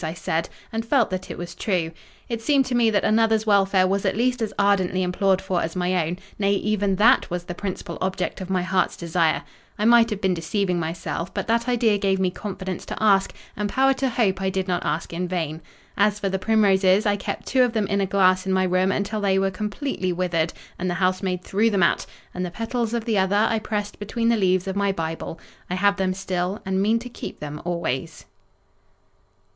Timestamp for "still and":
26.15-26.81